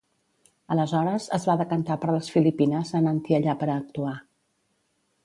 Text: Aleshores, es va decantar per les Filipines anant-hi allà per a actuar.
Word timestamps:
Aleshores, 0.75 1.27
es 1.37 1.43
va 1.49 1.55
decantar 1.59 1.97
per 2.05 2.15
les 2.15 2.29
Filipines 2.37 2.95
anant-hi 3.01 3.39
allà 3.41 3.55
per 3.61 3.69
a 3.69 3.75
actuar. 3.77 4.15